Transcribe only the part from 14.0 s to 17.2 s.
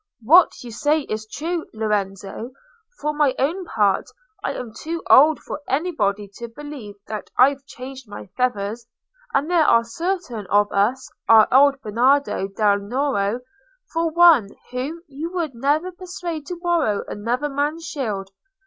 one—whom you would never persuade to borrow